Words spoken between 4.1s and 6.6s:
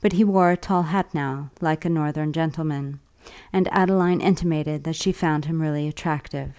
intimated that she found him really attractive.